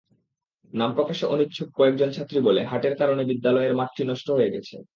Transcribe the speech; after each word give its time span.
নাম 0.73 0.89
প্রকাশে 0.95 1.25
অনিচ্ছুক 1.25 1.69
কয়েকজন 1.75 2.09
ছাত্রী 2.11 2.39
বলে, 2.41 2.61
হাটের 2.65 2.95
কারণে 2.97 3.23
বিদ্যালয় 3.25 3.69
মাঠটি 3.73 4.03
নষ্ট 4.03 4.27
হয়ে 4.31 4.53
গেছে। 4.53 4.75